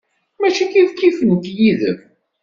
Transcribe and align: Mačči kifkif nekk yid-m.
Mačči 0.39 0.65
kifkif 0.73 1.17
nekk 1.29 1.45
yid-m. 1.57 1.99